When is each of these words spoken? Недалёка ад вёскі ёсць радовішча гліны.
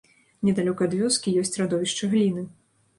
Недалёка 0.49 0.87
ад 0.89 0.97
вёскі 1.03 1.37
ёсць 1.45 1.55
радовішча 1.65 2.13
гліны. 2.19 2.51